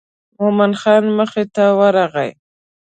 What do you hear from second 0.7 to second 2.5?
خان مخې ته ورغی.